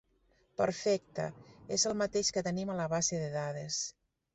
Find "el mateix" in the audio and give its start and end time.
1.93-2.35